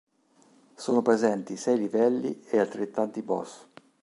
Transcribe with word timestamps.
Sono 0.73 1.03
presenti 1.03 1.55
sei 1.57 1.77
livelli 1.77 2.41
e 2.47 2.57
altrettanti 2.57 3.21
boss. 3.21 3.67